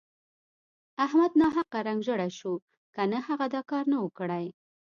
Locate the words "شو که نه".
2.39-3.19